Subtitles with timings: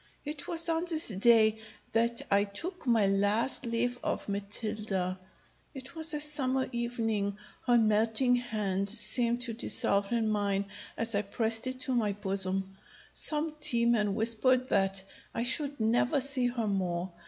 [0.25, 1.59] It was on this day
[1.91, 5.19] that I took my last leave of Matilda.
[5.75, 10.65] It was a summer evening; her melting hand seemed to dissolve in mine
[10.97, 12.75] as I prest it to my bosom.
[13.13, 15.03] Some demon whispered me that
[15.35, 17.13] I should never see her more.